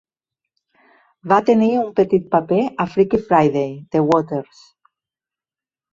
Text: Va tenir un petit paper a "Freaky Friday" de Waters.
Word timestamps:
Va 1.33 1.37
tenir 1.49 1.67
un 1.83 1.91
petit 2.01 2.25
paper 2.33 2.63
a 2.85 2.89
"Freaky 2.97 3.23
Friday" 3.29 3.77
de 3.97 4.03
Waters. 4.09 4.65